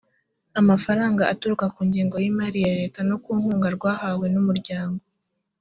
[0.59, 5.01] amafaranga aturuka ku ngengo y imari ya leta no ku nkunga rwahawe n umuryango